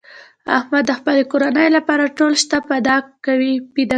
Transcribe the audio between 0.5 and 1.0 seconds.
احمد د